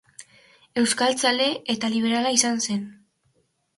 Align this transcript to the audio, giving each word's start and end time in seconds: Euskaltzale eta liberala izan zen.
Euskaltzale 0.83 1.47
eta 1.75 1.93
liberala 1.97 2.33
izan 2.41 2.59
zen. 2.69 2.81